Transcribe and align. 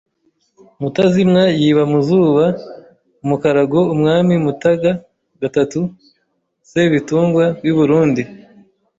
Mutazimwa 0.81 1.43
yiba 1.59 1.83
Mazuba 1.93 2.43
umukarago 3.23 3.79
Umwami 3.93 4.33
Mutaga 4.45 4.91
III 5.45 5.81
Sebbitungwa 6.69 7.45
w’i 7.63 7.73
burundi 7.77 8.23